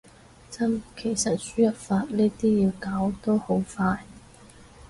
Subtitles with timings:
[0.49, 4.03] 真，其實輸入法呢啲要搞都好快